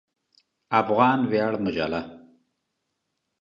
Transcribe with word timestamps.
افغان 0.79 1.19
ویاړ 1.31 1.53
مجله 1.63 2.01